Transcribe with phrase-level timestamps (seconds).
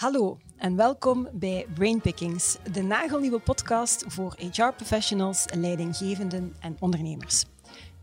[0.00, 7.44] Hallo en welkom bij Brainpickings, de nagelnieuwe podcast voor HR-professionals, leidinggevenden en ondernemers.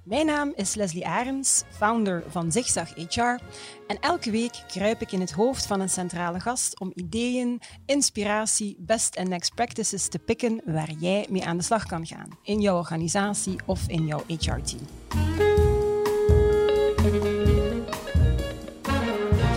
[0.03, 3.43] Mijn naam is Leslie Arends, founder van Zigzag HR.
[3.87, 8.75] En elke week kruip ik in het hoofd van een centrale gast om ideeën, inspiratie,
[8.79, 12.29] best en next practices te pikken waar jij mee aan de slag kan gaan.
[12.43, 14.85] In jouw organisatie of in jouw HR-team.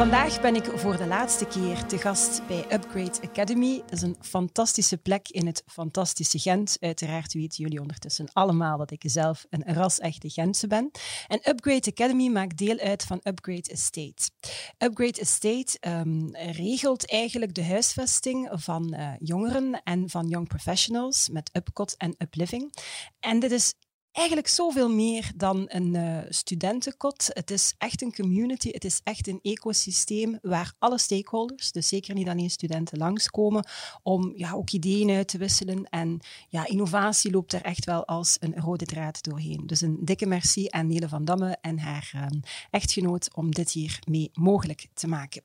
[0.01, 3.77] Vandaag ben ik voor de laatste keer te gast bij Upgrade Academy.
[3.77, 6.77] Dat is een fantastische plek in het fantastische Gent.
[6.81, 10.91] Uiteraard weten jullie ondertussen allemaal dat ik zelf een ras-echte Gentse ben.
[11.29, 14.31] En Upgrade Academy maakt deel uit van Upgrade Estate.
[14.79, 21.51] Upgrade Estate um, regelt eigenlijk de huisvesting van uh, jongeren en van young professionals met
[21.53, 22.75] Upcot en Upliving.
[23.19, 23.75] En dit is
[24.13, 27.31] eigenlijk zoveel meer dan een uh, studentenkot.
[27.33, 32.15] Het is echt een community, het is echt een ecosysteem waar alle stakeholders, dus zeker
[32.15, 33.65] niet alleen studenten, langskomen
[34.03, 35.85] om ja, ook ideeën uit te wisselen.
[35.85, 39.67] En ja, innovatie loopt er echt wel als een rode draad doorheen.
[39.67, 42.27] Dus een dikke merci aan Nele van Damme en haar uh,
[42.71, 45.43] echtgenoot om dit hier mee mogelijk te maken.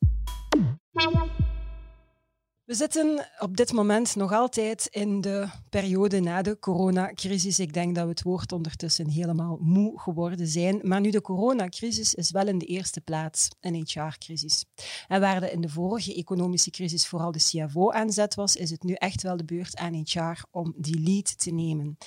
[2.65, 7.59] We zitten op dit moment nog altijd in de periode na de coronacrisis.
[7.59, 10.79] Ik denk dat we het woord ondertussen helemaal moe geworden zijn.
[10.83, 14.65] Maar nu de coronacrisis is wel in de eerste plaats een HR-crisis.
[15.07, 18.69] En waar de in de vorige economische crisis vooral de CFO aan zet was, is
[18.69, 21.97] het nu echt wel de beurt aan HR om die lead te nemen.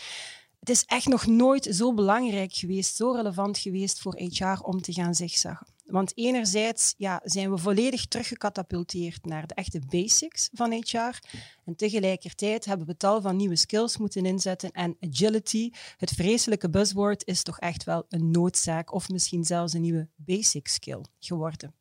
[0.59, 4.93] Het is echt nog nooit zo belangrijk geweest, zo relevant geweest voor HR om te
[4.93, 5.67] gaan zigzaggen.
[5.91, 11.19] Want enerzijds ja, zijn we volledig teruggecatapulteerd naar de echte basics van HR.
[11.65, 14.71] En tegelijkertijd hebben we tal van nieuwe skills moeten inzetten.
[14.71, 19.81] En agility, het vreselijke buzzword, is toch echt wel een noodzaak of misschien zelfs een
[19.81, 21.75] nieuwe basic skill geworden.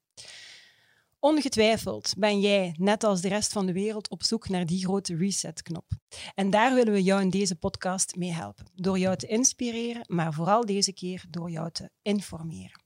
[1.19, 5.15] Ongetwijfeld ben jij, net als de rest van de wereld, op zoek naar die grote
[5.15, 5.91] reset-knop.
[6.35, 8.65] En daar willen we jou in deze podcast mee helpen.
[8.75, 12.81] Door jou te inspireren, maar vooral deze keer door jou te informeren.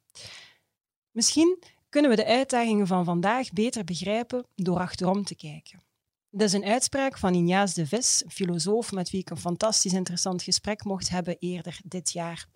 [1.11, 5.79] Misschien kunnen we de uitdagingen van vandaag beter begrijpen door achterom te kijken.
[6.33, 10.44] Dat is een uitspraak van Ignace de Vis, filosoof met wie ik een fantastisch interessant
[10.44, 12.47] gesprek mocht hebben eerder dit jaar.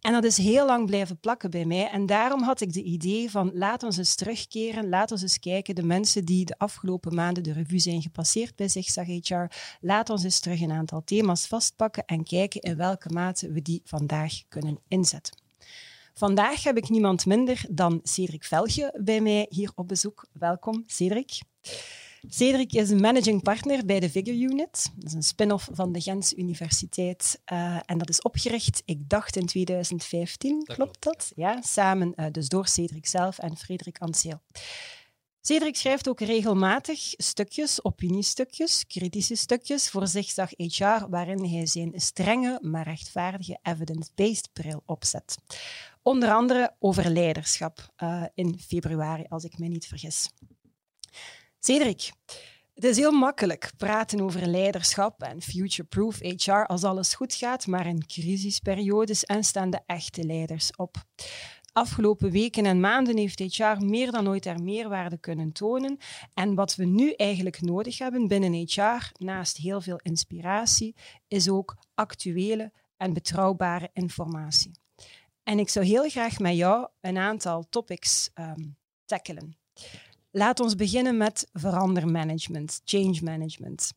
[0.00, 1.90] En dat is heel lang blijven plakken bij mij.
[1.90, 5.74] En daarom had ik de idee van laten we eens terugkeren, laten we eens kijken,
[5.74, 9.44] de mensen die de afgelopen maanden de revue zijn gepasseerd bij Zigzag HR,
[9.80, 13.80] laten we eens terug een aantal thema's vastpakken en kijken in welke mate we die
[13.84, 15.41] vandaag kunnen inzetten.
[16.14, 20.26] Vandaag heb ik niemand minder dan Cedric Velge bij mij hier op bezoek.
[20.32, 21.40] Welkom, Cedric.
[22.28, 24.90] Cedric is een managing partner bij de Figure Unit.
[24.94, 27.40] Dat is een spin-off van de Gentse Universiteit.
[27.52, 31.32] Uh, en dat is opgericht, ik dacht in 2015, klopt, dat?
[31.36, 34.40] Ja, samen uh, dus door Cedric zelf en Frederik Anseel.
[35.40, 42.58] Cedric schrijft ook regelmatig stukjes, opiniestukjes, kritische stukjes voor Zigzag HR, waarin hij zijn strenge,
[42.60, 45.36] maar rechtvaardige evidence-based bril opzet.
[46.02, 50.30] Onder andere over leiderschap uh, in februari, als ik me niet vergis.
[51.58, 52.12] Cedric,
[52.74, 57.86] het is heel makkelijk praten over leiderschap en future-proof HR als alles goed gaat, maar
[57.86, 60.96] in crisisperiodes en staan de echte leiders op.
[61.72, 65.98] Afgelopen weken en maanden heeft HR meer dan ooit er meerwaarde kunnen tonen.
[66.34, 70.96] En wat we nu eigenlijk nodig hebben binnen HR, naast heel veel inspiratie,
[71.28, 74.81] is ook actuele en betrouwbare informatie.
[75.42, 79.56] En ik zou heel graag met jou een aantal topics um, tackelen.
[80.30, 83.92] Laat ons beginnen met verandermanagement, change management.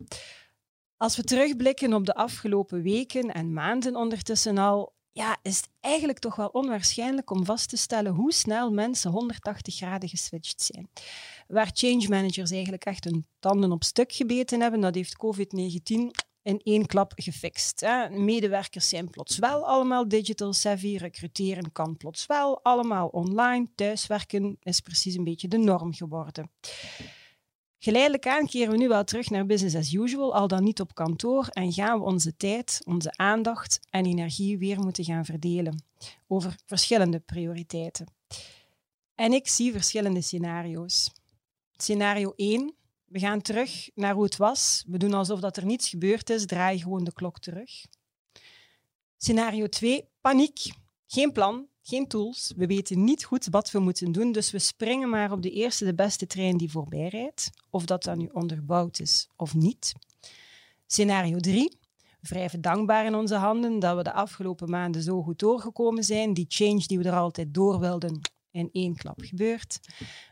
[0.97, 6.19] Als we terugblikken op de afgelopen weken en maanden ondertussen al, ja, is het eigenlijk
[6.19, 10.89] toch wel onwaarschijnlijk om vast te stellen hoe snel mensen 180 graden geswitcht zijn.
[11.47, 16.61] Waar change managers eigenlijk echt hun tanden op stuk gebeten hebben, dat heeft COVID-19 in
[16.63, 17.79] één klap gefixt.
[17.79, 18.09] Hè.
[18.09, 24.79] Medewerkers zijn plots wel allemaal digital savvy, recruteren kan plots wel allemaal online, thuiswerken is
[24.79, 26.51] precies een beetje de norm geworden.
[27.79, 30.93] Geleidelijk aan keren we nu wel terug naar business as usual, al dan niet op
[30.93, 35.83] kantoor, en gaan we onze tijd, onze aandacht en energie weer moeten gaan verdelen
[36.27, 38.07] over verschillende prioriteiten.
[39.15, 41.11] En ik zie verschillende scenario's.
[41.77, 42.75] Scenario 1,
[43.15, 44.83] we gaan terug naar hoe het was.
[44.87, 47.85] We doen alsof dat er niets gebeurd is, draai gewoon de klok terug.
[49.17, 50.59] Scenario 2, paniek.
[51.07, 52.53] Geen plan, geen tools.
[52.55, 55.85] We weten niet goed wat we moeten doen, dus we springen maar op de eerste,
[55.85, 57.49] de beste trein die voorbij rijdt.
[57.69, 59.93] Of dat dan nu onderbouwd is of niet.
[60.87, 61.77] Scenario 3.
[62.19, 66.33] Wrijven dankbaar in onze handen dat we de afgelopen maanden zo goed doorgekomen zijn.
[66.33, 68.21] Die change die we er altijd door wilden,
[68.55, 69.79] in één klap gebeurd.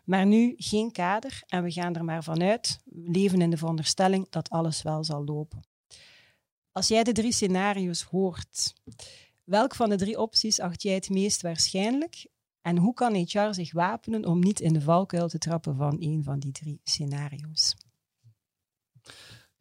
[0.05, 4.29] Maar nu geen kader en we gaan er maar vanuit, we leven in de veronderstelling
[4.29, 5.61] dat alles wel zal lopen.
[6.71, 8.73] Als jij de drie scenario's hoort,
[9.43, 12.27] welk van de drie opties acht jij het meest waarschijnlijk?
[12.61, 16.23] En hoe kan HR zich wapenen om niet in de valkuil te trappen van een
[16.23, 17.75] van die drie scenario's?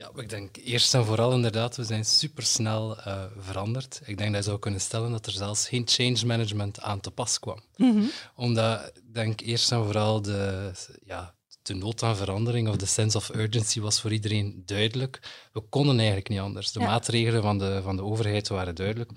[0.03, 4.01] Ja, ik denk eerst en vooral inderdaad, we zijn supersnel uh, veranderd.
[4.05, 7.11] Ik denk dat je zou kunnen stellen dat er zelfs geen change management aan te
[7.11, 7.63] pas kwam.
[7.77, 8.05] Mhm.
[8.37, 10.71] Omdat, ik denk eerst en vooral de,
[11.05, 15.21] ja, de nood aan verandering of de sense of urgency was voor iedereen duidelijk.
[15.53, 16.73] We konden eigenlijk niet anders.
[16.73, 19.11] De maatregelen van de, van de overheid waren duidelijk.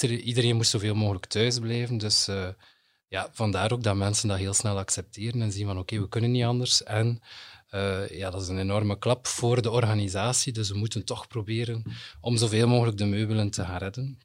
[0.00, 2.28] Iedereen moest zoveel mogelijk thuis blijven, dus...
[2.28, 2.48] Uh,
[3.08, 6.30] ja, vandaar ook dat mensen dat heel snel accepteren en zien van oké, we kunnen
[6.30, 6.82] niet anders.
[6.82, 7.22] En
[7.76, 11.82] uh, ja, dat is een enorme klap voor de organisatie, dus we moeten toch proberen
[12.20, 14.18] om zoveel mogelijk de meubelen te gaan redden.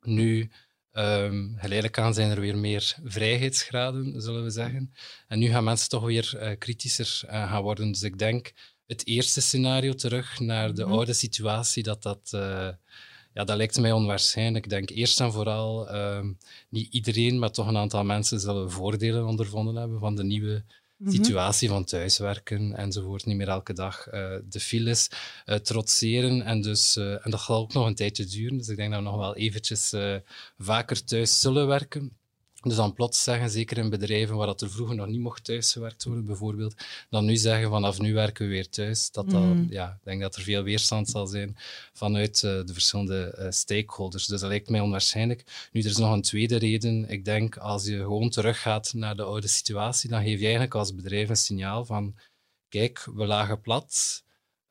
[0.00, 0.50] Nu,
[0.92, 4.94] um, geleidelijk aan zijn er weer meer vrijheidsgraden, zullen we zeggen.
[5.28, 7.92] En nu gaan mensen toch weer uh, kritischer uh, gaan worden.
[7.92, 8.52] Dus ik denk
[8.86, 10.92] het eerste scenario terug naar de mhm.
[10.92, 12.30] oude situatie, dat dat
[13.34, 14.64] ja, dat lijkt mij onwaarschijnlijk.
[14.64, 16.24] Ik denk eerst en vooral, uh,
[16.68, 20.64] niet iedereen, maar toch een aantal mensen zullen voordelen ondervonden hebben van de nieuwe.
[21.06, 23.26] Situatie van thuiswerken enzovoort.
[23.26, 25.08] Niet meer elke dag uh, de files
[25.46, 26.42] uh, trotseren.
[26.42, 28.58] En, dus, uh, en dat zal ook nog een tijdje duren.
[28.58, 29.94] Dus ik denk dat we nog wel eventjes
[30.58, 32.16] vaker thuis zullen werken.
[32.62, 36.04] Dus dan plots zeggen, zeker in bedrijven waar dat er vroeger nog niet mocht thuisgewerkt
[36.04, 36.74] worden, bijvoorbeeld,
[37.10, 39.10] dan nu zeggen vanaf nu werken we weer thuis.
[39.10, 39.66] Dat dat, mm.
[39.70, 41.56] ja, ik denk dat er veel weerstand zal zijn
[41.92, 44.26] vanuit uh, de verschillende uh, stakeholders.
[44.26, 45.68] Dus dat lijkt mij onwaarschijnlijk.
[45.72, 47.08] Nu, er is nog een tweede reden.
[47.08, 50.94] Ik denk, als je gewoon teruggaat naar de oude situatie, dan geef je eigenlijk als
[50.94, 52.14] bedrijf een signaal van,
[52.68, 54.22] kijk, we lagen plat,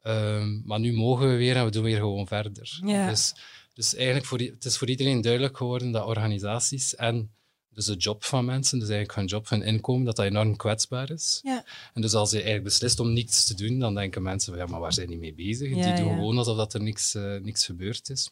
[0.04, 2.80] um, maar nu mogen we weer en we doen weer gewoon verder.
[2.86, 3.10] Yeah.
[3.10, 3.34] Dus,
[3.74, 7.32] dus eigenlijk, voor, het is voor iedereen duidelijk geworden dat organisaties en
[7.74, 11.10] dus de job van mensen, dus eigenlijk hun job, hun inkomen, dat dat enorm kwetsbaar
[11.10, 11.40] is.
[11.44, 11.66] Ja.
[11.94, 14.80] En dus als je eigenlijk beslist om niets te doen, dan denken mensen, ja, maar
[14.80, 15.70] waar zijn die mee bezig?
[15.70, 16.16] Ja, die doen ja.
[16.16, 18.32] gewoon alsof dat er niks, uh, niks gebeurd is.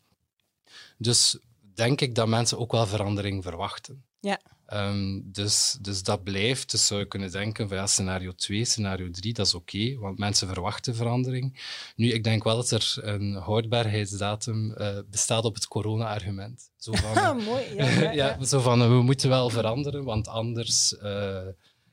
[0.98, 1.38] Dus
[1.74, 4.04] denk ik dat mensen ook wel verandering verwachten.
[4.20, 4.40] Ja.
[4.74, 6.72] Um, dus, dus dat blijft.
[6.72, 9.98] Dus zou je kunnen denken van ja, scenario 2, scenario 3, dat is oké, okay,
[9.98, 11.60] want mensen verwachten verandering.
[11.96, 16.72] Nu, ik denk wel dat er een houdbaarheidsdatum uh, bestaat op het corona-argument.
[16.78, 17.64] Zo van, ah, mooi.
[17.76, 21.48] Ja, ja, ja, zo van we moeten wel veranderen, want anders, uh,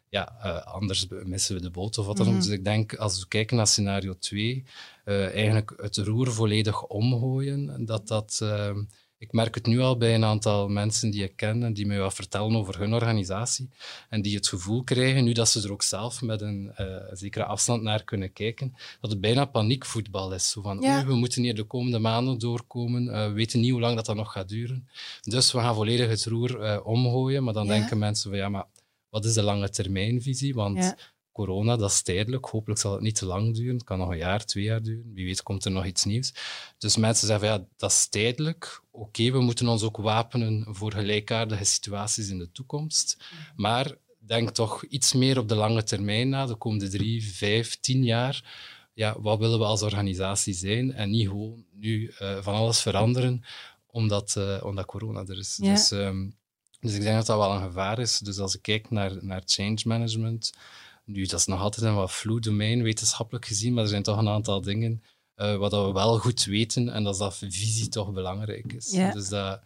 [0.08, 2.32] ja, uh, anders missen we de boot of wat dan ook.
[2.32, 2.48] Mm -hmm.
[2.48, 4.64] Dus ik denk, als we kijken naar scenario 2,
[5.04, 8.82] eigenlijk het roer volledig omgooien, dat dat ehm,
[9.26, 11.98] ik merk het nu al bij een aantal mensen die ik ken en die mij
[11.98, 13.68] wat vertellen over hun organisatie
[14.08, 17.44] en die het gevoel krijgen, nu dat ze er ook zelf met een uh, zekere
[17.44, 20.50] afstand naar kunnen kijken, dat het bijna paniekvoetbal is.
[20.50, 21.04] Zo van, ja.
[21.06, 24.16] we moeten hier de komende maanden doorkomen, uh, we weten niet hoe lang dat, dat
[24.16, 24.88] nog gaat duren.
[25.22, 27.72] Dus we gaan volledig het roer uh, omgooien, maar dan Ja.
[27.72, 28.64] denken mensen van, ja, maar
[29.08, 30.54] wat is de lange termijnvisie?
[30.54, 30.96] Want Ja.
[31.36, 32.46] Corona, dat is tijdelijk.
[32.46, 33.74] Hopelijk zal het niet te lang duren.
[33.74, 35.12] Het kan nog een jaar, twee jaar duren.
[35.14, 36.34] Wie weet komt er nog iets nieuws.
[36.78, 38.82] Dus mensen zeggen van ja, dat is tijdelijk.
[38.90, 43.16] Oké, we moeten ons ook wapenen voor gelijkaardige situaties in de toekomst.
[43.56, 48.04] Maar denk toch iets meer op de lange termijn na, de komende drie, vijf, tien
[48.04, 48.44] jaar.
[48.94, 50.92] Ja, wat willen we als organisatie zijn?
[50.92, 53.44] En niet gewoon nu uh, van alles veranderen
[53.86, 55.58] omdat, uh, omdat corona er is.
[55.60, 55.72] Ja.
[55.72, 56.34] Dus, um,
[56.80, 58.18] dus ik denk dat dat wel een gevaar is.
[58.18, 60.52] Dus als ik kijk naar, naar change management,
[61.06, 64.18] nu, dat is nog altijd een wat vloe domein, wetenschappelijk gezien, maar er zijn toch
[64.18, 65.02] een aantal dingen
[65.36, 68.90] uh, wat we wel goed weten, en dat is dat visie toch belangrijk is.
[68.90, 69.12] Ja.
[69.12, 69.60] Dus dat,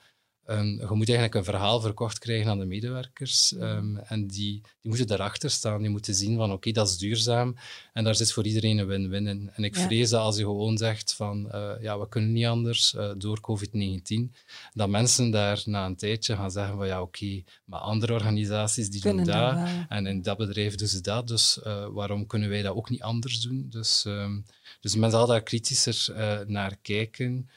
[0.50, 4.88] um, je moet eigenlijk een verhaal verkocht krijgen aan de medewerkers, um, en die, die
[4.88, 7.57] moeten daarachter staan, die moeten zien van oké, okay, dat is duurzaam,
[7.92, 9.50] en daar zit voor iedereen een win-win in.
[9.54, 9.83] En ik Ja.
[9.83, 13.40] vrees dat als je gewoon zegt van uh, ja, we kunnen niet anders uh, door
[13.40, 14.30] COVID-19,
[14.73, 18.90] dat mensen daar na een tijdje gaan zeggen van ja, oké, okay, maar andere organisaties
[18.90, 22.49] die Kunnen doen dat en in dat bedrijf doen ze dat, dus uh, waarom kunnen
[22.49, 23.66] wij dat ook niet anders doen?
[23.71, 24.45] Dus, um,
[24.80, 27.50] dus men zal daar kritischer naar kijken.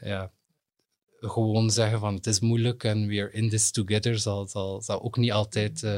[0.00, 0.30] Ja,
[1.30, 5.02] gewoon zeggen van het is moeilijk en we are in this together zal, zal, zal
[5.02, 5.96] ook niet altijd uh,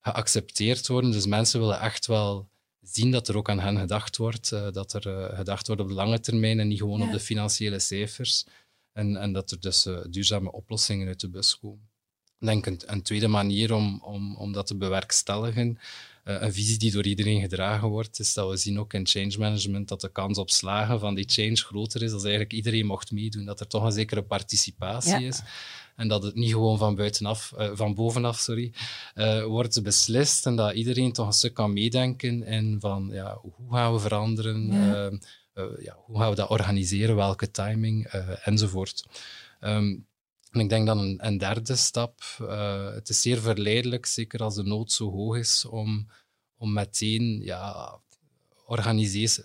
[0.00, 1.10] geaccepteerd worden.
[1.10, 2.48] Dus mensen willen echt wel
[2.80, 5.88] zien dat er ook aan hen gedacht wordt, uh, dat er uh, gedacht wordt op
[5.88, 7.06] de lange termijn en niet gewoon Ja.
[7.06, 8.44] op de financiële cijfers.
[8.92, 11.90] En, en dat er dus duurzame oplossingen uit de bus komen.
[12.38, 15.78] Ik denk een, een tweede manier om, om, om dat te bewerkstelligen,
[16.24, 19.88] een visie die door iedereen gedragen wordt, is dat we zien ook in change management
[19.88, 23.44] dat de kans op slagen van die change groter is, als eigenlijk iedereen mocht meedoen,
[23.44, 25.26] dat er toch een zekere participatie Ja.
[25.28, 25.40] is.
[25.96, 28.72] En dat het niet gewoon van, buitenaf, uh, van bovenaf sorry,
[29.14, 33.70] uh, wordt beslist en dat iedereen toch een stuk kan meedenken in van ja, hoe
[33.70, 35.10] gaan we veranderen, Ja.
[35.10, 38.06] uh, ja, hoe gaan we dat organiseren, welke timing
[38.44, 39.04] enzovoort.
[39.60, 40.06] Um,
[40.52, 44.62] En ik denk dan een, derde stap, uh, het is zeer verleidelijk, zeker als de
[44.62, 46.08] nood zo hoog is, om,
[46.56, 47.98] om meteen ja,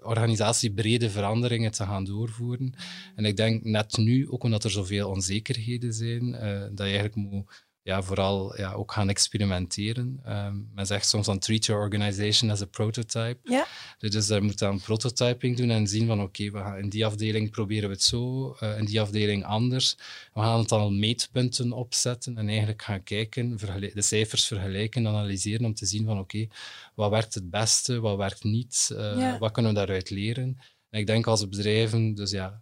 [0.02, 2.74] organisatiebrede veranderingen te gaan doorvoeren.
[3.16, 7.16] En ik denk net nu, ook omdat er zoveel onzekerheden zijn, uh, dat je eigenlijk
[7.16, 10.22] moet ja, vooral ja, ook gaan experimenteren.
[10.28, 13.38] Um, men zegt soms dan treat your organization as a prototype.
[13.44, 13.68] Ja.
[13.98, 17.52] Dus je moet dan prototyping doen en zien van oké, we gaan in die afdeling
[17.52, 19.96] proberen we het zo, uh, in die afdeling anders.
[20.34, 23.58] We gaan het dan meetpunten opzetten en eigenlijk gaan kijken,
[23.94, 26.48] de cijfers vergelijken, analyseren om te zien van oké,
[26.96, 29.38] wat werkt het beste, wat werkt niet, uh, ja.
[29.38, 30.58] wat kunnen we daaruit leren.
[30.90, 32.62] En ik denk als bedrijven, dus ja,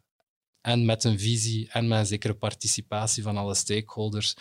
[0.61, 4.35] en met een visie en met een zekere participatie van alle stakeholders,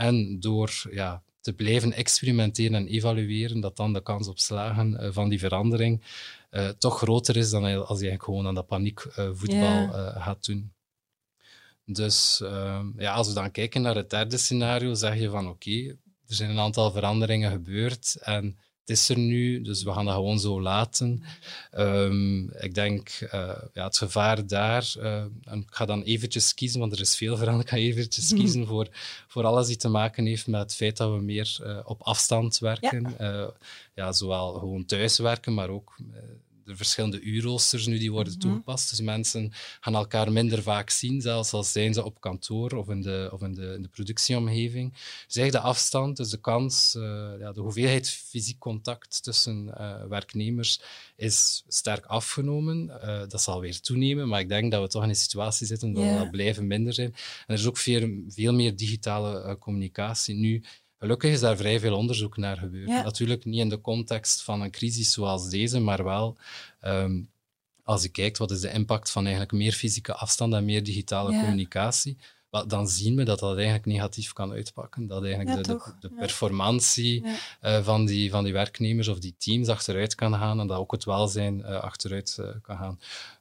[0.00, 5.08] en door ja, te blijven experimenteren en evalueren, dat dan de kans op slagen uh,
[5.12, 6.02] van die verandering
[6.50, 10.22] uh, toch groter is dan als je eigenlijk gewoon aan dat paniekvoetbal uh, yeah.
[10.22, 10.72] gaat doen.
[11.84, 15.68] Dus ehm, ja, als we dan kijken naar het derde scenario, zeg je van oké,
[15.68, 15.86] okay,
[16.26, 18.58] er zijn een aantal veranderingen gebeurd en
[18.90, 21.22] is er nu, dus we gaan dat gewoon zo laten.
[21.78, 26.80] Um, ik denk, uh, ja, het gevaar daar, uh, en ik ga dan eventjes kiezen,
[26.80, 28.88] want er is veel veranderd, ik ga eventjes kiezen voor,
[29.26, 32.58] voor alles die te maken heeft met het feit dat we meer uh, op afstand
[32.58, 33.14] werken.
[33.18, 33.52] Ja.
[33.94, 34.12] ja.
[34.12, 35.96] zowel gewoon thuiswerken, maar ook
[36.70, 38.42] de verschillende uurroosters nu die worden mhm.
[38.42, 38.90] toegepast.
[38.90, 43.02] Dus mensen gaan elkaar minder vaak zien, zelfs al zijn ze op kantoor of in
[43.02, 44.92] de, of in de, in de productieomgeving.
[45.28, 47.02] Dus de afstand, dus de kans, uh,
[47.38, 50.80] ja, de hoeveelheid fysiek contact tussen uh, werknemers
[51.16, 52.90] is sterk afgenomen.
[53.04, 55.92] Uh, dat zal weer toenemen, maar ik denk dat we toch in een situatie zitten
[55.92, 56.22] dat yeah.
[56.22, 57.12] we blijven minder zijn.
[57.12, 60.34] En er is ook veel, veel meer digitale communicatie.
[60.34, 60.62] Nu,
[61.00, 62.88] Gelukkig is daar vrij veel onderzoek naar gebeurd.
[62.88, 66.36] Natuurlijk niet in de context van een crisis zoals deze, maar wel
[66.84, 67.30] um,
[67.84, 71.30] als je kijkt wat is de impact van eigenlijk meer fysieke afstand en meer digitale
[71.30, 72.16] communicatie,
[72.66, 75.06] dan zien we dat dat eigenlijk negatief kan uitpakken.
[75.06, 79.68] Dat eigenlijk de, de, de, performantie uh, van, die, van die werknemers of die teams
[79.68, 83.00] achteruit kan gaan en dat ook het welzijn uh, achteruit uh, kan gaan.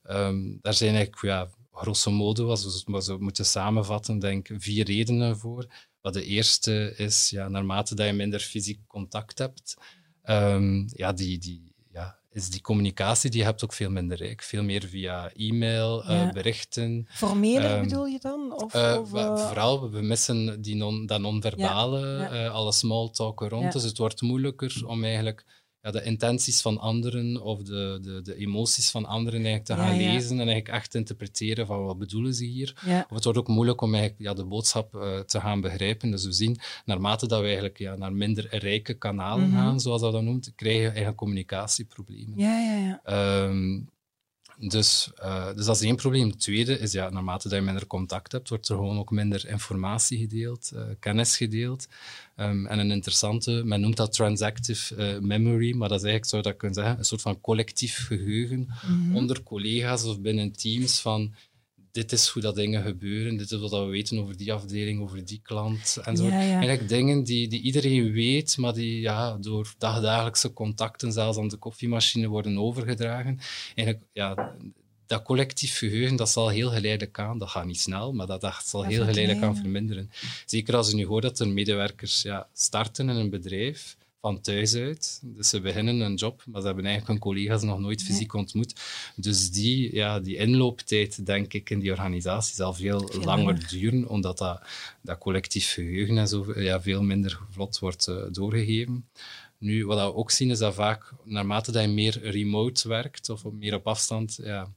[0.09, 4.85] Um, daar zijn eigenlijk, ja, grosso modo, als we het moeten samenvatten, denk ik vier
[4.85, 5.67] redenen voor.
[6.01, 9.77] Wat de eerste is, ja, naarmate dat je minder fysiek contact hebt,
[10.23, 14.41] um, ja, die, die, ja, is die communicatie die je hebt ook veel minder rijk.
[14.41, 16.27] Veel meer via e-mail, eh, ja.
[16.27, 17.07] uh, berichten.
[17.09, 18.53] Formeler um, bedoel je dan?
[18.53, 19.47] Of, uh, of uh...
[19.47, 22.47] Vooral, we missen die non, dat non-verbale, ja.
[22.47, 23.71] alle small talk rond.
[23.71, 25.45] Dus het wordt moeilijker om eigenlijk
[25.81, 29.97] ja, de intenties van anderen of de, de, de emoties van anderen eigenlijk te gaan
[29.97, 32.73] lezen en eigenlijk echt interpreteren van wat bedoelen ze hier.
[32.85, 36.11] Of het wordt ook moeilijk om eigenlijk ja, de boodschap uh, te gaan begrijpen.
[36.11, 39.61] Dus we zien, naarmate dat we eigenlijk ja, naar minder rijke kanalen mm -hmm.
[39.61, 42.37] gaan, zoals dat dan noemt, krijgen we eigenlijk communicatieproblemen.
[42.37, 43.43] Ja, ja, ja.
[43.43, 43.89] Um,
[44.59, 46.29] dus, uh, dus dat is één probleem.
[46.29, 49.47] Het tweede is, ja, naarmate dat je minder contact hebt, wordt er gewoon ook minder
[49.47, 51.87] informatie gedeeld, uh, kennis gedeeld.
[52.35, 56.41] Um, en een interessante, men noemt dat transactive uh, memory, maar dat is eigenlijk, zou
[56.41, 59.15] dat kunnen zeggen, een soort van collectief geheugen mm -hmm.
[59.15, 61.33] onder collega's of binnen teams van
[61.91, 65.25] dit is hoe dat dingen gebeuren, dit is wat we weten over die afdeling, over
[65.25, 65.97] die klant.
[66.03, 66.29] En ja.
[66.29, 71.57] Eigenlijk dingen die, die iedereen weet, maar die ja, door dagdagelijkse contacten, zelfs aan de
[71.57, 73.39] koffiemachine, worden overgedragen.
[73.75, 74.55] Eigenlijk, ja,
[75.09, 78.61] dat collectief geheugen, dat zal heel geleidelijk aan, dat gaat niet snel, maar dat, dat
[78.65, 80.11] zal heel geleidelijk aan verminderen.
[80.45, 84.75] Zeker als je nu hoort dat er medewerkers ja, starten in een bedrijf, van thuis
[84.75, 85.21] uit.
[85.23, 88.81] Dus ze beginnen een job, maar ze hebben eigenlijk hun collega's nog nooit fysiek ontmoet.
[89.15, 94.37] Dus die, ja, die inlooptijd, denk ik, in die organisatie zal veel, langer, duren, omdat
[94.37, 94.61] dat,
[95.01, 99.09] dat collectief geheugen en zo ja, veel minder vlot wordt uh, doorgegeven.
[99.57, 103.43] Nu, wat we ook zien, is dat vaak, naarmate dat je meer remote werkt of
[103.51, 104.73] meer op afstand, ja,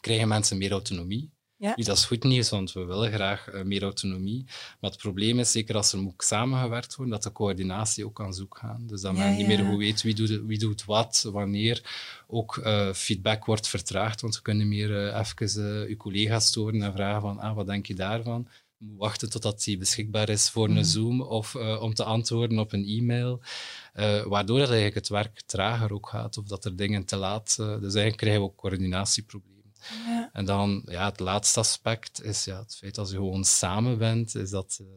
[0.00, 1.30] krijgen mensen meer autonomie.
[1.62, 1.74] Ja.
[1.74, 4.44] Dat is goed nieuws, want we willen graag uh, meer autonomie.
[4.80, 8.34] Maar het probleem is, zeker als er moet samengewerkt worden, dat de coördinatie ook aan
[8.34, 8.88] zoek gaat.
[8.88, 11.82] Dus dat ja, men niet meer goed weet wie doet, wie doet wat, wanneer.
[12.26, 16.92] Ook uh, feedback wordt vertraagd, want we kunnen meer uh, even uw collega's storen en
[16.92, 18.48] vragen van, ah, wat denk je daarvan?
[18.82, 20.84] moet wachten totdat die beschikbaar is voor een mm.
[20.84, 23.40] Zoom of uh, om te antwoorden op een e-mail.
[23.94, 27.56] Uh, waardoor dat eigenlijk het werk trager ook gaat of dat er dingen te laat...
[27.60, 29.61] Uh, dus eigenlijk krijgen we ook coördinatieproblemen.
[30.06, 30.30] Ja.
[30.32, 34.34] En dan ja, het laatste aspect is ja, het feit dat je gewoon samen bent,
[34.34, 34.88] is dat, uh,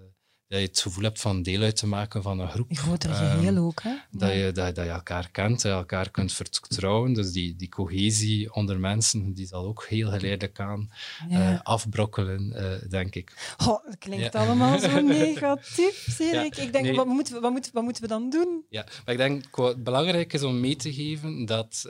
[0.47, 2.69] dat je het gevoel hebt van deel uit te maken van een groep.
[2.69, 3.95] Een groter geheel um, ook, hè?
[4.11, 7.13] Dat, je, dat, dat je elkaar kent, dat je elkaar kunt vertrouwen.
[7.13, 10.91] Dus die, die cohesie onder mensen, die zal ook heel geleidelijk aan
[11.29, 11.51] ja.
[11.51, 13.55] uh, afbrokkelen, uh, denk ik.
[13.57, 14.39] Oh, dat klinkt ja.
[14.39, 16.57] allemaal zo negatief, Cedric.
[16.57, 16.95] ik denk, nee.
[16.95, 18.65] wat, moeten we, wat, moeten, wat moeten we dan doen?
[18.69, 21.85] Ja, maar ik denk, belangrijk is om mee te geven dat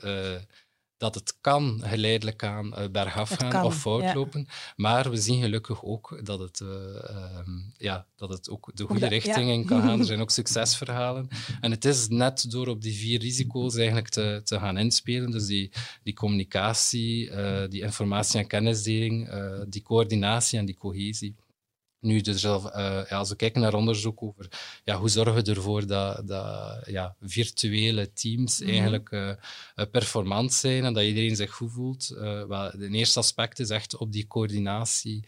[0.97, 4.47] dat het kan geleidelijk aan uh, bergaf gaan of fout lopen.
[4.75, 6.69] Maar we zien gelukkig ook dat het, uh,
[7.77, 9.99] ja, dat het ook de goede richting in kan gaan.
[9.99, 11.27] Er zijn ook succesverhalen.
[11.61, 15.31] En het is net door op die vier risico's eigenlijk te, te gaan inspelen.
[15.31, 15.71] Dus die,
[16.03, 19.29] die communicatie, uh, die informatie- en kennisdeling,
[19.69, 21.35] die coördinatie en die cohesie.
[22.05, 22.65] Nu, dus, uh,
[23.09, 24.47] ja, als we kijken naar onderzoek over
[24.83, 28.69] ja, hoe zorgen we ervoor dat, dat ja, virtuele teams mhm.
[28.69, 29.31] eigenlijk uh,
[29.91, 32.11] performant zijn en dat iedereen zich goed voelt.
[32.13, 35.23] Uh, wel, de eerste aspect is echt op die coördinatie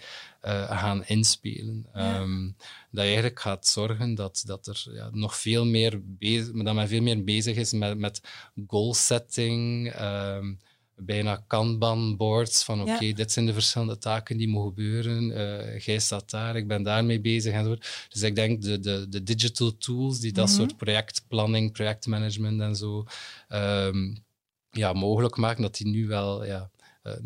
[0.69, 1.85] gaan inspelen.
[1.95, 2.55] Um,
[2.91, 6.87] dat je eigenlijk gaat zorgen dat, dat er ja, nog veel meer bezig, dat men
[6.87, 8.21] veel meer bezig is met, met
[8.67, 9.93] goal setting.
[10.01, 10.59] Um,
[10.99, 15.23] bijna Kanban-boards van oké, dit zijn de verschillende taken die mogen gebeuren.
[15.23, 18.07] Uh, jij staat daar, ik ben daarmee bezig enzovoort.
[18.09, 20.55] Dus ik denk de, de, de digital tools die dat mhm.
[20.55, 23.05] soort projectplanning, projectmanagement en zo
[23.49, 24.25] um,
[24.71, 26.69] ja, mogelijk maken, dat die nu wel ja,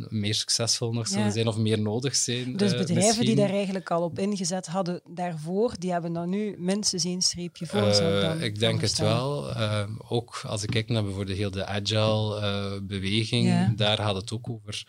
[0.09, 2.57] meer succesvol nog zullen zijn of meer nodig zijn.
[2.57, 6.55] Dus eh, bedrijven die daar eigenlijk al op ingezet hadden daarvoor, die hebben dan nu
[6.57, 7.81] minstens één streepje voor.
[7.81, 9.55] Uh, ik denk het wel.
[10.07, 14.85] ook als ik kijk naar bijvoorbeeld heel de agile beweging, daar gaat het ook over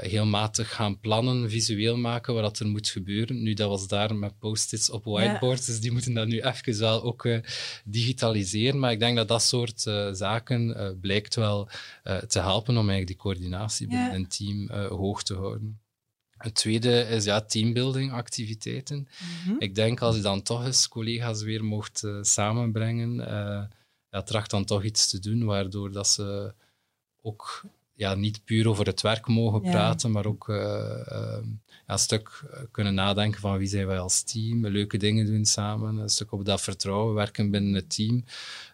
[0.00, 3.42] heel matig gaan plannen, visueel maken wat er moet gebeuren.
[3.42, 7.02] Nu, dat was daar met post-its op whiteboards, dus die moeten dat nu even wel
[7.02, 7.28] ook
[7.84, 8.78] digitaliseren.
[8.78, 9.80] Maar ik denk dat dat soort
[10.12, 11.68] zaken blijkt wel
[12.28, 15.80] te helpen om eigenlijk die coördinatie binnen een team hoog te houden.
[16.36, 19.08] Het tweede is ja, teambuilding activiteiten.
[19.44, 19.56] Mhm.
[19.58, 23.14] Ik denk als je dan toch eens collega's weer mocht samenbrengen,
[24.10, 26.54] ja, tracht dan toch iets te doen waardoor dat ze
[27.22, 27.62] ook
[28.02, 30.56] ja, niet puur over het werk mogen praten, maar ook uh,
[31.12, 31.36] uh,
[31.86, 36.08] een stuk kunnen nadenken van wie zijn wij als team, leuke dingen doen samen, een
[36.08, 38.24] stuk op dat vertrouwen werken binnen het team.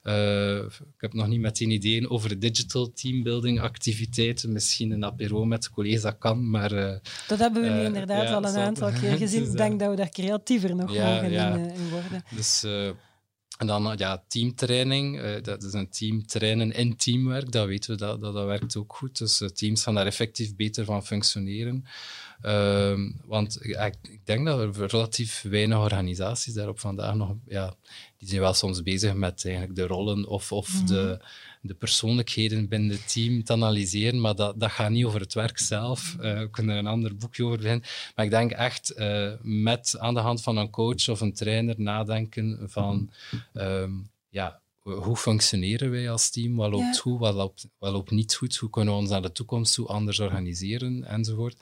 [0.05, 5.71] Uh, ik heb nog niet meteen ideeën over digital teambuilding activiteiten, misschien een apero met
[5.71, 6.71] collega's dat kan, maar...
[7.29, 9.45] dat hebben we nu inderdaad al een aantal keer gezien.
[9.45, 12.23] ik denk dat we daar creatiever nog mogen in, in, worden.
[12.37, 12.65] Dus
[13.59, 15.21] en dan ja, teamtraining.
[15.21, 17.53] Uh, dat is een team trainen in teamwerk.
[17.53, 19.19] Dat weten we, dat, dat, dat werkt ook goed.
[19.19, 21.85] Dus uh, teams gaan daar effectief beter van functioneren.
[22.43, 27.35] Uh, want ik, denk dat er relatief weinig organisaties daarop vandaag nog...
[27.47, 27.75] Ja,
[28.19, 31.21] die zijn wel soms bezig met eigenlijk de rollen of, of de
[31.61, 35.59] de persoonlijkheden binnen het team te analyseren, maar dat, dat gaat niet over het werk
[35.59, 36.17] zelf.
[36.21, 37.89] Uh, we kunnen er een ander boekje over vinden.
[38.15, 41.75] Maar ik denk echt uh, met aan de hand van een coach of een trainer
[41.79, 43.11] nadenken van
[43.53, 46.57] um, ja, hoe functioneren wij als team?
[46.57, 47.01] Wat loopt ja.
[47.01, 48.57] goed, wat loopt, wat loopt niet goed?
[48.57, 51.57] Hoe kunnen we ons naar de toekomst toe anders organiseren enzovoort?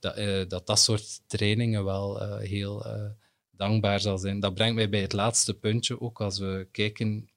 [0.00, 2.86] Dat uh, dat, dat soort trainingen wel heel
[3.50, 4.40] dankbaar zal zijn.
[4.40, 7.28] Dat brengt mij bij het laatste puntje ook als we kijken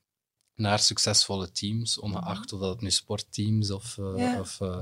[0.56, 4.78] naar succesvolle teams, ongeacht of dat nu sportteams of, uh, of uh,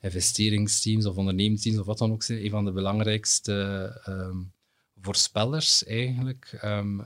[0.00, 2.44] investeringsteams of ondernemingsteams of wat dan ook zijn.
[2.44, 3.52] Een van de belangrijkste
[4.08, 4.52] um,
[5.00, 7.04] voorspellers eigenlijk um,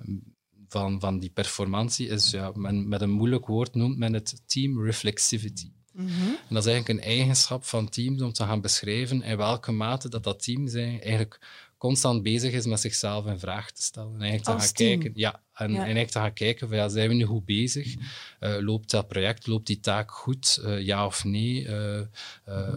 [0.68, 4.84] van, van die performantie is, ja, men, met een moeilijk woord noemt men het team
[4.84, 5.70] reflexivity.
[5.92, 6.28] Mm -hmm.
[6.28, 10.08] En dat is eigenlijk een eigenschap van teams om te gaan beschrijven in welke mate
[10.08, 11.40] dat dat team zijn eigenlijk
[11.78, 14.14] constant bezig is met zichzelf in vraag te stellen.
[14.14, 15.76] En eigenlijk te gaan kijken, ja, en, ja.
[15.76, 17.94] en eigenlijk te gaan kijken van ja, zijn we nu goed bezig?
[18.40, 20.60] Uh, loopt dat project, loopt die taak goed?
[20.64, 21.66] Uh, ja of nee?
[21.68, 22.00] Uh,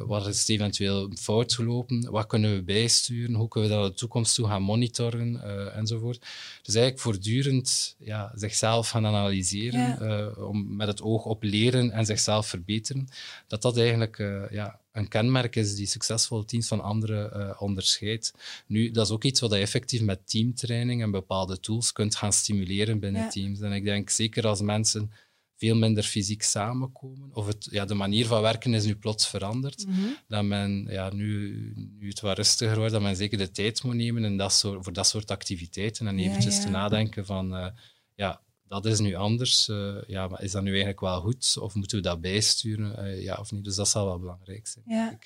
[0.05, 2.11] wat is eventueel fout gelopen?
[2.11, 3.35] Wat kunnen we bijsturen?
[3.35, 5.27] Hoe kunnen we dat in de toekomst toe gaan monitoren?
[5.73, 6.19] enzovoort.
[6.61, 10.27] Dus eigenlijk voortdurend ja, zichzelf gaan analyseren, ja.
[10.27, 13.07] om met het oog op leren en zichzelf verbeteren.
[13.47, 14.17] Dat dat eigenlijk
[14.51, 18.33] ja, een kenmerk is die succesvolle teams van anderen uh, onderscheidt.
[18.67, 22.33] Nu, dat is ook iets wat je effectief met teamtraining en bepaalde tools kunt gaan
[22.33, 22.68] stimuleren
[22.99, 23.59] binnen teams.
[23.59, 25.11] En ik denk zeker als mensen
[25.55, 29.85] veel minder fysiek samenkomen, of het, ja, de manier van werken is nu plots veranderd,
[29.87, 30.15] mm -hmm.
[30.27, 31.53] dat men ja, nu,
[31.99, 34.83] nu het wat rustiger wordt, dat men zeker de tijd moet nemen en dat soort,
[34.83, 37.67] voor dat soort activiteiten en eventjes ja, te nadenken van uh,
[38.15, 39.67] ja, dat is nu anders.
[39.67, 41.57] Uh, ja, maar is dat nu eigenlijk wel goed?
[41.59, 43.05] Of moeten we dat bijsturen?
[43.05, 43.63] Uh, ja of niet?
[43.63, 44.85] Dus dat zal wel belangrijk zijn.
[44.87, 45.17] Ja,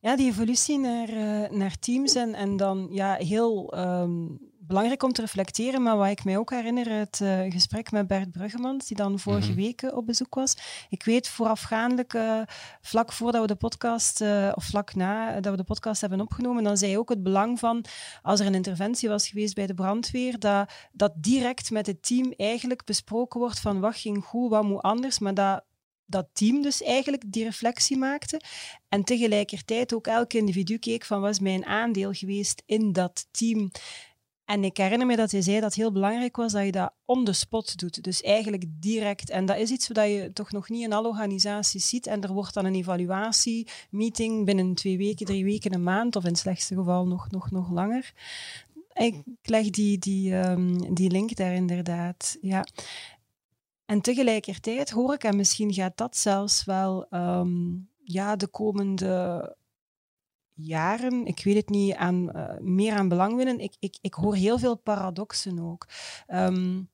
[0.00, 5.12] ja die evolutie naar, uh, naar teams en, en dan ja, heel um, belangrijk om
[5.12, 8.96] te reflecteren, maar wat ik mij ook herinner, het uh, gesprek met Bert Bruggemans, die
[8.96, 9.56] dan vorige -hmm.
[9.56, 10.56] week op bezoek was.
[10.88, 12.40] Ik weet voorafgaandelijk, uh,
[12.80, 16.64] vlak voordat we de podcast, uh, of vlak na dat we de podcast hebben opgenomen,
[16.64, 17.84] dan zei hij ook het belang van,
[18.22, 22.32] als er een interventie was geweest bij de brandweer, dat, dat direct met het team
[22.36, 25.64] eigenlijk besproken wordt van wat ging goed, wat moet anders, maar dat
[26.06, 28.40] dat team dus eigenlijk die reflectie maakte.
[28.88, 33.70] En tegelijkertijd ook elk individu keek van wat is mijn aandeel geweest in dat team.
[34.46, 36.92] En ik herinner me dat hij zei dat het heel belangrijk was dat je dat
[37.04, 38.04] on the spot doet.
[38.04, 39.30] Dus eigenlijk direct.
[39.30, 42.06] En dat is iets wat je toch nog niet in alle organisaties ziet.
[42.06, 46.30] En er wordt dan een evaluatiemeeting binnen twee weken, drie weken, een maand, of in
[46.30, 48.12] het slechtste geval nog, nog, nog langer.
[48.92, 52.36] Ik leg die, die, um, die link daar inderdaad.
[52.40, 52.66] Ja.
[53.84, 59.56] En tegelijkertijd hoor ik, en misschien gaat dat zelfs wel um, ja, de komende
[60.56, 63.60] jaren, ik weet het niet, aan, uh, meer aan belang winnen.
[63.60, 65.86] Ik, ik, ik hoor heel veel paradoxen ook.
[66.28, 66.88] Um,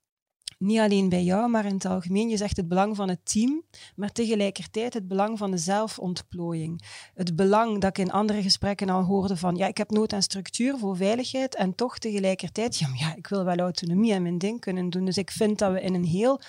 [0.62, 2.28] niet alleen bij jou, maar in het algemeen.
[2.28, 3.62] Je zegt het belang van het team,
[3.96, 6.82] maar tegelijkertijd het belang van de zelfontplooiing.
[7.14, 10.22] Het belang dat ik in andere gesprekken al hoorde van, ja, ik heb nood aan
[10.22, 14.60] structuur voor veiligheid en toch tegelijkertijd, ja, ja ik wil wel autonomie en mijn ding
[14.60, 15.04] kunnen doen.
[15.04, 16.40] Dus ik vind dat we in een heel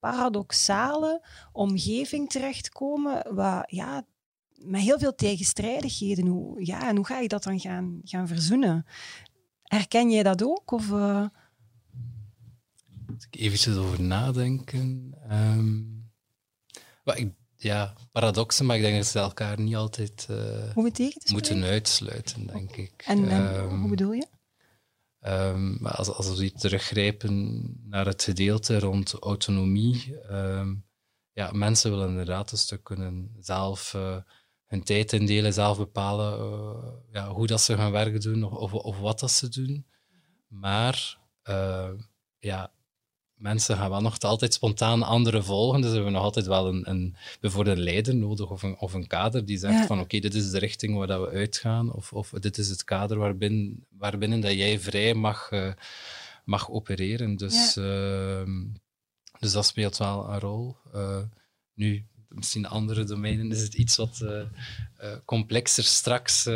[0.00, 4.04] paradoxale omgeving terechtkomen, waar, ja,
[4.54, 6.26] met heel veel tegenstrijdigheden.
[6.26, 8.86] Hoe, ja, en hoe ga je dat dan gaan, gaan verzoenen?
[9.62, 10.70] Herken jij dat ook?
[10.70, 11.26] Of, uh...
[13.30, 15.14] ik eventjes over nadenken.
[15.30, 16.10] Um,
[17.14, 20.74] ik, ja, paradoxen, maar ik denk dat ze elkaar niet altijd uh,
[21.32, 23.02] moeten uitsluiten, denk ik.
[23.06, 24.26] En, en um, hoe bedoel je?
[25.26, 30.18] Um, als, als we teruggrijpen naar het gedeelte rond autonomie,
[31.32, 34.16] ja, mensen willen inderdaad een stuk kunnen zelf uh,
[34.74, 38.72] hun tijd indelen, zelf bepalen uh, ja, hoe dat ze gaan werken doen of, of,
[38.72, 39.86] of, wat dat ze doen.
[40.48, 41.90] Maar uh,
[42.38, 42.72] ja,
[43.34, 45.80] mensen gaan wel nog altijd spontaan anderen volgen.
[45.80, 48.92] Dus we hebben nog altijd wel een, een, bijvoorbeeld een leider nodig of een, of
[48.92, 52.12] een kader die zegt van oké, dit is de richting waar dat we uitgaan of,
[52.12, 55.72] of dit is het kader waarbinnen, waarbinnen dat jij vrij mag, uh,
[56.44, 57.36] mag opereren.
[57.36, 57.82] Dus, ja.
[58.40, 58.48] uh,
[59.38, 60.76] dus dat speelt wel een rol.
[61.74, 64.42] Nu, misschien andere domeinen is het iets wat uh,
[65.24, 65.84] complexer.
[65.84, 66.54] Straks, uh,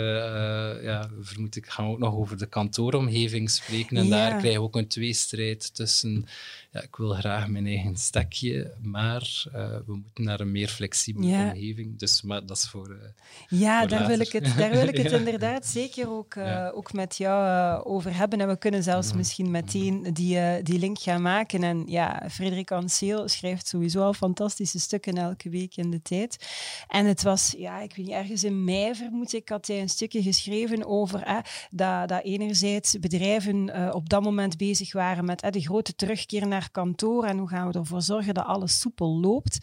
[0.83, 3.97] ja, vermoed ik, gaan we ook nog over de kantooromgeving spreken.
[3.97, 4.11] En ja.
[4.11, 6.27] daar krijgen we ook een tweestrijd tussen
[6.71, 11.27] ja, ik wil graag mijn eigen stekje, maar uh, we moeten naar een meer flexibele
[11.27, 11.45] ja.
[11.45, 11.99] omgeving.
[11.99, 12.89] Dus maar dat is voor.
[12.91, 16.37] Uh, ja, voor daar, wil ik het, daar wil ik het inderdaad zeker ook,
[16.75, 18.41] ook met jou over hebben.
[18.41, 21.63] En we kunnen zelfs misschien meteen die, die link gaan maken.
[21.63, 26.49] En ja, Frederik Anseel schrijft sowieso al fantastische stukken elke week in de tijd.
[26.89, 29.89] En het was, ja, ik weet niet, ergens in mei vermoed ik, had hij een
[29.89, 35.95] stukje geschreven over dat, dat enerzijds bedrijven op dat moment bezig waren met de grote
[35.95, 39.59] terugkeer naar kantoor en hoe gaan we ervoor zorgen dat alles soepel loopt.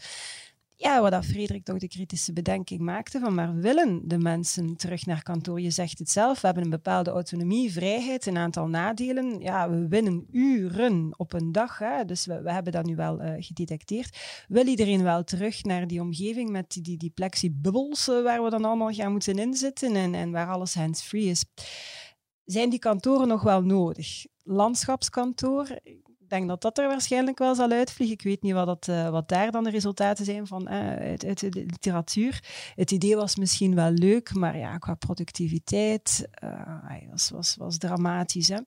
[0.78, 5.06] Ja, wat dat Frederik toch de kritische bedenking maakte van, maar willen de mensen terug
[5.06, 5.60] naar kantoor?
[5.60, 9.40] Je zegt het zelf, we hebben een bepaalde autonomie, vrijheid, een aantal nadelen.
[9.40, 12.04] Ja, we winnen uren op een dag, hè?
[12.04, 14.44] dus we, we hebben dat nu wel uh, gedetecteerd.
[14.48, 18.50] Wil iedereen wel terug naar die omgeving met die, die, die plexibubbels uh, waar we
[18.50, 21.44] dan allemaal gaan moeten inzitten en, en waar alles hands-free is?
[22.44, 24.24] Zijn die kantoren nog wel nodig?
[24.42, 25.78] Landschapskantoor,
[26.26, 28.16] ik denk dat dat er waarschijnlijk wel zal uitvliegen.
[28.16, 31.40] Ik weet niet wat, dat, uh, wat daar dan de resultaten zijn van uit, uit,
[31.40, 32.44] de literatuur.
[32.74, 38.48] Het idee was misschien wel leuk, maar ja, qua productiviteit uh, was, was, was dramatisch.
[38.48, 38.58] Hè?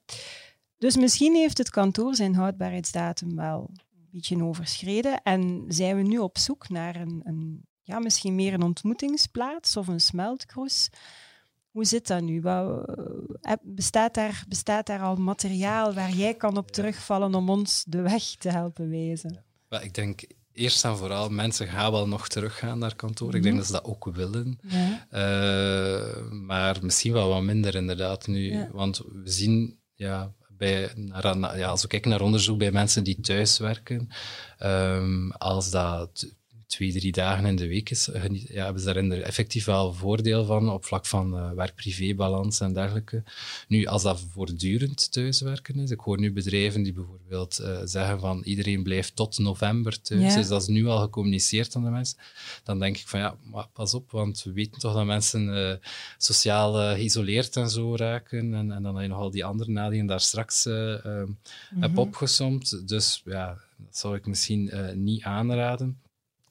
[0.77, 6.17] Dus misschien heeft het kantoor zijn houdbaarheidsdatum wel een beetje overschreden en zijn we nu
[6.17, 10.89] op zoek naar een, een ja, misschien meer een ontmoetingsplaats of een smeltkroes
[11.71, 12.41] hoe zit dat nu?
[12.41, 18.01] Eh, bestaat, daar, bestaat daar al materiaal waar jij kan op terugvallen om ons de
[18.01, 19.43] weg te helpen wezen?
[19.69, 19.81] Ja.
[19.81, 20.21] Ik denk
[20.53, 23.35] eerst en vooral, mensen gaan wel nog teruggaan naar kantoor.
[23.35, 23.55] Ik denk mhm.
[23.55, 24.59] dat ze dat ook willen.
[24.61, 25.07] Ja.
[25.11, 28.51] Uh, maar misschien wel wat minder inderdaad nu.
[28.51, 28.69] Ja.
[28.71, 33.19] Want we zien, ja, bij, naar, ja, als we kijken naar onderzoek bij mensen die
[33.19, 34.09] thuis werken,
[34.63, 36.33] um, als dat
[36.69, 40.45] twee, drie dagen in de week is, eh, ja, hebben ze daar effectief wel voordeel
[40.45, 43.23] van op vlak van uh, werk-privé-balans en dergelijke.
[43.67, 48.41] Nu, als dat voortdurend thuiswerken is, ik hoor nu bedrijven die bijvoorbeeld uh, zeggen van
[48.43, 52.17] iedereen blijft tot november thuis, is dat nu al gecommuniceerd aan de mensen,
[52.63, 55.73] dan denk ik van ja, maar pas op, want we weten toch dat mensen uh,
[56.17, 60.05] sociaal geïsoleerd en zo raken en, en dan heb je nog al die andere nadelen
[60.05, 61.37] daar straks mm -hmm.
[61.79, 62.87] heb opgesomd.
[62.87, 65.97] Dus ja, dat zou ik misschien niet aanraden.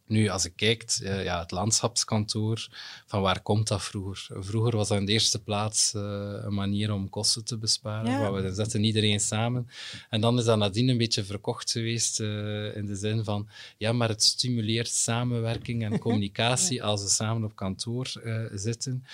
[0.08, 2.68] Nu, als ik kijkt, uh, ja, het landschapskantoor,
[3.06, 4.26] van waar komt dat vroeger?
[4.44, 6.02] Vroeger was dat in de eerste plaats uh,
[6.42, 8.10] een manier om kosten te besparen.
[8.10, 8.32] Ja.
[8.32, 9.68] We zetten iedereen samen.
[10.10, 13.92] En dan is dat nadien een beetje verkocht geweest uh, in de zin van, ja,
[13.92, 16.84] maar het stimuleert samenwerking en communicatie ja.
[16.84, 18.12] als we samen op kantoor
[18.52, 19.04] zitten.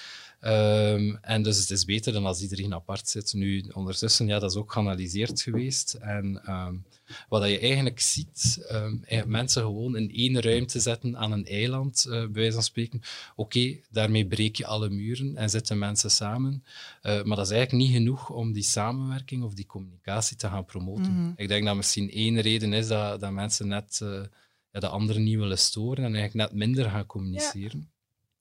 [0.47, 3.33] Um, en dus het is beter dan als iedereen apart zit.
[3.33, 5.95] Nu, ondertussen, ja, dat is ook geanalyseerd geweest.
[5.95, 6.85] En um,
[7.29, 12.13] wat je eigenlijk ziet, um, mensen gewoon in één ruimte zetten aan een eiland, uh,
[12.13, 13.01] bij wijze van spreken.
[13.37, 16.65] Oké, daarmee breek je alle muren en zetten mensen samen.
[17.03, 20.65] Uh, maar dat is eigenlijk niet genoeg om die samenwerking of die communicatie te gaan
[20.65, 21.13] promoten.
[21.13, 21.33] Mm -hmm.
[21.37, 24.23] Ik denk dat misschien één reden is dat, dat mensen net uh,
[24.71, 27.79] ja, de anderen niet willen storen en eigenlijk net minder gaan communiceren.
[27.79, 27.93] Ja.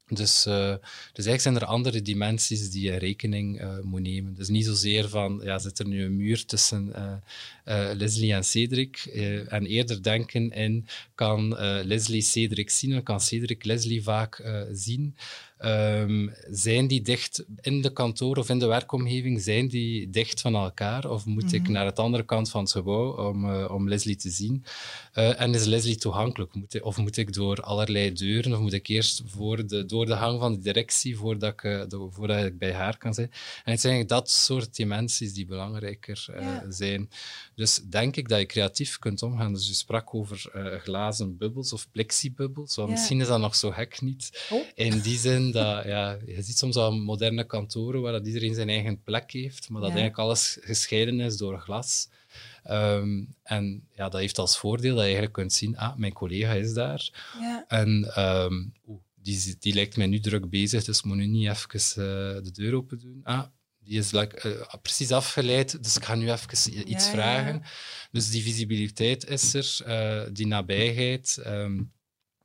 [0.07, 0.75] Dus, uh,
[1.13, 4.33] dus eigenlijk zijn er andere dimensies die je rekening uh, moet nemen.
[4.33, 8.97] Dus niet zozeer van, ja, zit er nu een muur tussen uh, Leslie en Cedric?
[9.47, 13.03] en eerder denken in, kan Leslie Cedric zien?
[13.03, 15.15] Kan Cedric Leslie vaak zien?
[15.65, 19.41] Um, zijn die dicht in de kantoor of in de werkomgeving?
[19.41, 21.09] Zijn die dicht van elkaar?
[21.09, 21.57] Of moet mm -hmm.
[21.57, 24.63] ik naar het andere kant van het gebouw om, uh, om Leslie te zien?
[25.15, 26.53] Uh, en is Leslie toegankelijk?
[26.53, 28.53] Moet ik, of moet ik door allerlei deuren?
[28.53, 31.83] Of moet ik eerst voor de, door de gang van de directie voordat ik, uh,
[31.87, 33.31] de, voordat ik bij haar kan zijn?
[33.63, 36.65] En het zijn eigenlijk dat soort dimensies die belangrijker ja.
[36.69, 37.09] zijn.
[37.55, 39.53] Dus denk ik dat je creatief kunt omgaan.
[39.53, 40.51] Dus je sprak over
[40.83, 42.75] glazen bubbels of plexibubbels.
[42.75, 42.85] Ja.
[42.85, 44.47] Misschien is dat nog zo gek niet.
[44.49, 44.61] Oh.
[44.75, 48.69] In die zin dat, ja, je ziet soms al moderne kantoren waar dat iedereen zijn
[48.69, 49.95] eigen plek heeft, maar dat ja.
[49.95, 52.09] eigenlijk alles gescheiden is door glas.
[52.69, 56.53] Um, en ja, dat heeft als voordeel dat je eigenlijk kunt zien, ah, mijn collega
[56.53, 57.09] is daar.
[57.39, 57.65] Ja.
[57.67, 58.73] En um,
[59.21, 62.51] die, die lijkt mij nu druk bezig, dus ik moet nu niet even uh, de
[62.53, 63.19] deur open doen.
[63.23, 63.43] Ah,
[63.79, 67.63] die is like, uh, precies afgeleid, dus ik ga nu even iets Ja, vragen.
[68.11, 71.43] Dus die visibiliteit is er, uh, die nabijheid.
[71.45, 71.91] Um,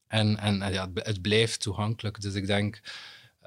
[0.08, 2.20] en, en, en ja, het blijft toegankelijk.
[2.20, 2.80] Dus ik denk,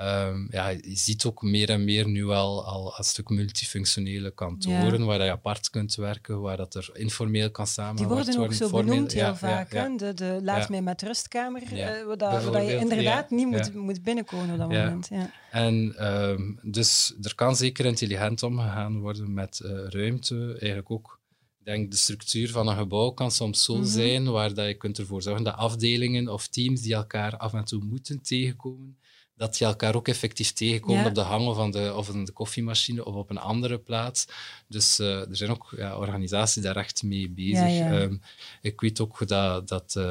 [0.01, 4.99] um, ja, je ziet ook meer en meer nu al, al een stuk multifunctionele kantoren,
[4.99, 5.05] Ja.
[5.05, 8.67] waar je apart kunt werken, waar dat er informeel kan Die samengewerkt worden ook zo
[8.67, 9.73] formeel- benoemd heel ja, vaak.
[9.73, 9.89] Ja?
[9.97, 14.57] De, de laat mij met rustkamer, eh, waar, je inderdaad niet moet, moet binnenkomen op
[14.57, 15.07] dat moment.
[15.09, 15.31] Ja.
[15.51, 20.35] En ehm, dus er kan zeker intelligent omgegaan worden met eh, ruimte.
[20.59, 21.19] Eigenlijk ook,
[21.63, 23.85] ik denk, de structuur van een gebouw kan soms zo Mhm.
[23.85, 27.63] zijn waar dat je kunt ervoor zorgen dat afdelingen of teams die elkaar af en
[27.65, 28.97] toe moeten tegenkomen,
[29.35, 32.31] dat die elkaar ook effectief tegenkomen op de hang of, aan de, of in de
[32.31, 34.27] koffiemachine of op een andere plaats.
[34.67, 37.59] Dus eh, er zijn ook ja, organisaties daar echt mee bezig.
[37.59, 37.99] Ja, ja.
[37.99, 38.15] Ehm,
[38.61, 40.03] ik weet ook dat, dat eh,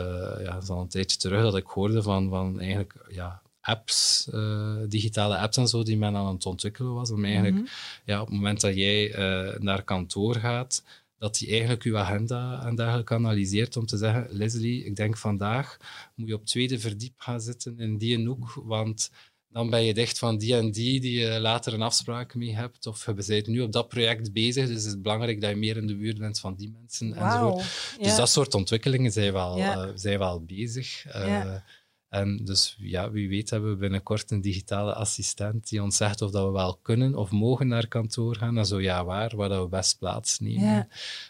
[0.45, 4.29] ja, dat is al een tijdje terug, dat ik hoorde van, van eigenlijk ja, apps,
[4.33, 7.11] eh, digitale apps en zo, die men aan het ontwikkelen was.
[7.11, 7.65] Om eigenlijk, Mhm.
[8.05, 9.15] ja, op het moment dat jij
[9.59, 10.83] naar kantoor gaat,
[11.21, 15.77] dat die eigenlijk uw agenda en dergelijke analyseert om te zeggen, Leslie, ik denk vandaag
[16.15, 19.11] moet je op tweede verdiep gaan zitten in die hoek, want
[19.49, 22.87] dan ben je dicht van die en die die je later een afspraak mee hebt,
[22.87, 25.77] of je bent nu op dat project bezig, dus het is belangrijk dat je meer
[25.77, 27.15] in de buurt bent van die mensen.
[27.15, 27.55] enzovoort.
[27.55, 27.57] Wauw.
[27.99, 28.17] Dus Ja.
[28.17, 29.83] dat soort ontwikkelingen zijn wel, Ja.
[29.87, 31.07] eh, zijn wel bezig.
[31.07, 31.65] Eh, Ja.
[32.11, 36.31] En dus ja, wie weet hebben we binnenkort een digitale assistent die ons zegt of
[36.31, 38.59] dat we wel kunnen of mogen naar kantoor gaan.
[38.59, 40.63] En zo ja, waar, waar dat we best plaats nemen.
[40.65, 40.89] Ja.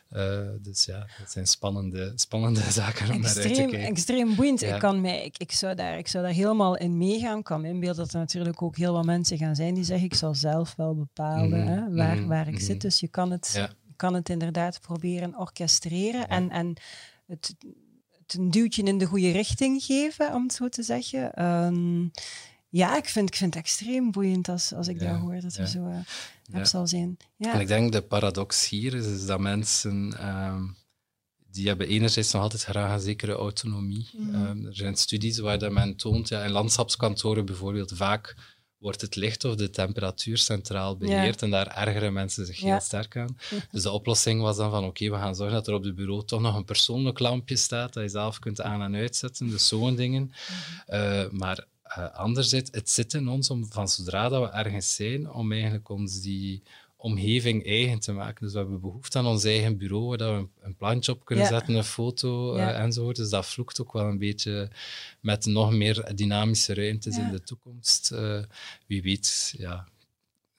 [0.09, 3.89] Eh, dus ja, dat zijn spannende, spannende zaken om naar uit te Extreem, kijken.
[3.89, 4.61] extreem boeiend.
[4.61, 4.75] Ja.
[4.75, 7.39] Ik, kan mij, ik, ik, zou daar, ik zou daar helemaal in meegaan.
[7.39, 10.07] Ik kan me inbeelden dat er natuurlijk ook heel wat mensen gaan zijn die zeggen
[10.07, 12.63] ik zal zelf wel bepalen Mhm, hè, waar, mhm, waar ik mhm.
[12.65, 12.81] zit.
[12.81, 13.71] Dus je kan het, Ja.
[13.97, 16.75] kan het inderdaad proberen orchestreren en, en
[17.27, 17.55] het
[18.35, 21.35] een duwtje in de goede richting geven, om het zo te zeggen.
[21.35, 22.09] Ehm,
[22.69, 25.55] ja, ik vind, ik vind het extreem boeiend als, als ik Ja, dat hoor, dat
[25.55, 25.67] er ja.
[25.67, 25.99] zo uh,
[26.43, 26.65] Ja.
[26.65, 27.17] zal zijn.
[27.37, 27.53] Ja.
[27.55, 30.63] En ik denk de paradox hier is, is dat mensen ehm,
[31.51, 34.09] die hebben enerzijds nog altijd graag een zekere autonomie.
[34.13, 34.35] Mhm.
[34.35, 38.35] Ehm, er zijn studies waar dat men toont, ja, in landschapskantoren bijvoorbeeld, vaak
[38.81, 42.67] wordt het licht of de temperatuur centraal beheerd en daar ergeren mensen zich Ja.
[42.67, 43.39] heel sterk aan.
[43.71, 46.25] Dus de oplossing was dan van oké, we gaan zorgen dat er op het bureau
[46.25, 49.95] toch nog een persoonlijk lampje staat, dat je zelf kunt aan- en uitzetten, dus zo'n
[49.97, 50.23] dingen.
[50.87, 50.95] Mhm.
[50.97, 51.65] Eh, maar
[51.99, 55.89] uh, anderzijds, het zit in ons om van zodra dat we ergens zijn, om eigenlijk
[55.89, 56.63] ons die
[57.03, 58.45] omgeving eigen te maken.
[58.45, 61.25] Dus we hebben behoefte aan ons eigen bureau, waar dat we een, een plantje op
[61.25, 61.51] kunnen Ja.
[61.51, 62.73] zetten, een foto Ja.
[62.75, 63.17] uh, enzovoort.
[63.17, 64.71] Dus dat vloekt ook wel een beetje
[65.21, 67.23] met nog meer dynamische ruimtes Ja.
[67.27, 68.11] in de toekomst.
[68.13, 68.43] Uh,
[68.87, 69.89] wie weet, ja,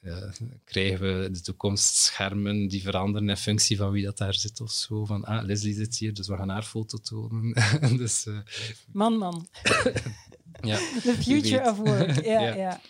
[0.02, 0.32] ja,
[0.64, 4.72] krijgen we de toekomst schermen die veranderen in functie van wie dat daar zit of
[4.72, 5.06] zo.
[5.06, 7.54] Van, ah, Leslie zit hier, dus we gaan haar foto tonen.
[7.98, 8.38] dus, uh,
[8.94, 9.48] Man, man.
[10.62, 12.26] ja, The future of work.
[12.26, 12.56] Ja, Ja.
[12.56, 12.82] ja.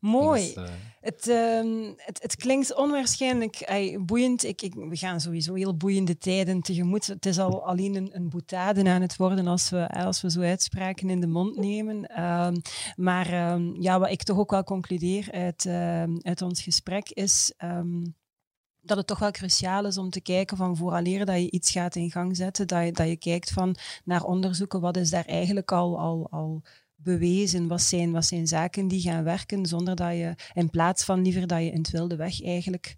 [0.00, 0.42] Mooi.
[0.42, 0.64] Dus, uh,
[1.00, 4.44] Het, ehm, het, het klinkt onwaarschijnlijk boeiend.
[4.44, 7.06] Ik, ik, we gaan sowieso heel boeiende tijden tegemoet.
[7.06, 10.40] Het is al alleen een, een boetade aan het worden als we, als we zo
[10.40, 12.06] uitspraken in de mond nemen.
[12.06, 12.56] Ehm,
[12.96, 15.66] maar ehm, ja, wat ik toch ook wel concludeer uit,
[16.22, 17.52] uit ons gesprek is
[18.86, 21.96] dat het toch wel cruciaal is om te kijken van vooraleer dat je iets gaat
[21.96, 25.72] in gang zetten, dat je, dat je kijkt van naar onderzoeken, wat is daar eigenlijk
[25.72, 26.62] al, al, al
[26.96, 31.22] bewezen, wat zijn, wat zijn zaken die gaan werken, zonder dat je, in plaats van
[31.22, 32.96] liever dat je in het wilde weg eigenlijk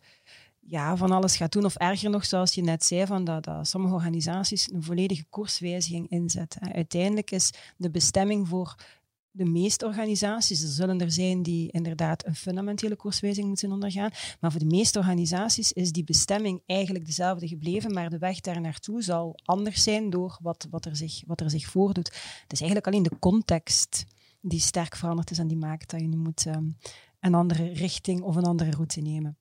[0.61, 1.65] ja, van alles gaat doen.
[1.65, 6.11] Of erger nog, zoals je net zei, van dat, dat sommige organisaties een volledige koerswijziging
[6.11, 6.73] inzetten.
[6.73, 8.75] Uiteindelijk is de bestemming voor
[9.39, 14.51] de meeste organisaties, er zullen er zijn die inderdaad een fundamentele koerswijziging moeten ondergaan, maar
[14.51, 19.03] voor de meeste organisaties is die bestemming eigenlijk dezelfde gebleven, maar de weg daar naartoe
[19.03, 22.07] zal anders zijn door wat, wat, er, zich, wat er zich voordoet.
[22.43, 24.05] Het is eigenlijk alleen de context
[24.41, 26.77] die sterk veranderd is en die maakt dat je nu moet um,
[27.21, 29.39] een andere richting of een andere route nemen.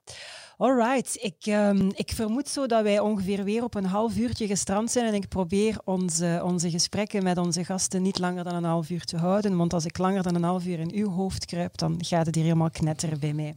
[0.58, 4.92] Alright, ik, um, ik vermoed zo dat wij ongeveer weer op een half uurtje gestrand
[4.92, 8.90] zijn en ik probeer onze, onze gesprekken met onze gasten niet langer dan een half
[8.90, 11.78] uur te houden, want als ik langer dan een half uur in uw hoofd kruip,
[11.78, 13.56] dan gaat het hier helemaal knetteren bij mij.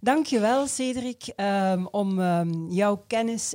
[0.00, 3.54] Dankjewel, Cedric, um, om um, jouw kennis,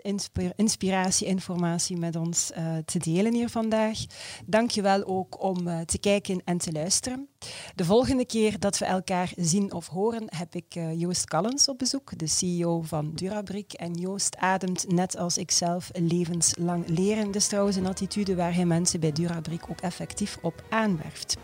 [0.55, 3.99] inspiratie, informatie met ons uh, te delen hier vandaag.
[4.45, 7.27] Dankjewel ook om uh, te kijken en te luisteren.
[7.75, 11.77] De volgende keer dat we elkaar zien of horen, heb ik uh, Joost Callens op
[11.77, 13.73] bezoek, de CEO van Durabrik.
[13.73, 17.31] En Joost ademt, net als ikzelf, levenslang leren.
[17.31, 21.37] Is trouwens een attitude waar hij mensen bij Durabrik ook effectief op aanwerft.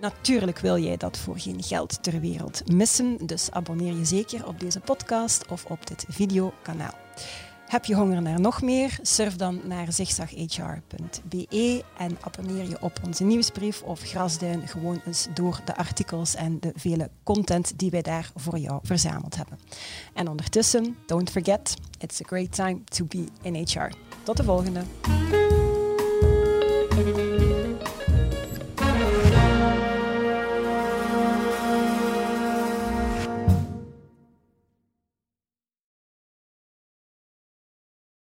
[0.00, 4.60] Natuurlijk wil jij dat voor geen geld ter wereld missen, dus abonneer je zeker op
[4.60, 6.94] deze podcast of op dit videokanaal.
[7.66, 8.98] Heb je honger naar nog meer?
[9.02, 15.60] Surf dan naar zigzaghr.be en abonneer je op onze nieuwsbrief of grasduin gewoon eens door
[15.64, 19.58] de artikels en de vele content die wij daar voor jou verzameld hebben.
[20.14, 23.90] En ondertussen, don't forget, it's a great time to be in HR.
[24.22, 24.80] Tot de volgende.